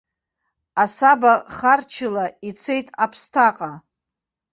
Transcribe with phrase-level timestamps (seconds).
[0.83, 3.71] Асаба харчыла, ицеит аԥсҭаҟа.